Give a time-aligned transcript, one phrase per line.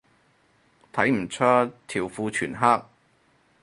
[0.91, 1.43] 睇唔出，
[1.87, 2.83] 條褲全黑